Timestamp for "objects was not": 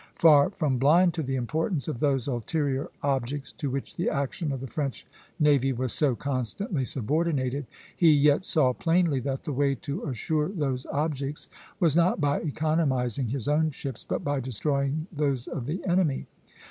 10.87-12.19